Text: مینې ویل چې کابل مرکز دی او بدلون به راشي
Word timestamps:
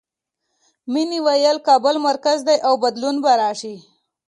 مینې 0.91 1.19
ویل 1.25 1.57
چې 1.59 1.65
کابل 1.67 1.95
مرکز 2.07 2.39
دی 2.47 2.57
او 2.67 2.73
بدلون 2.83 3.15
به 3.23 3.31
راشي 3.41 3.75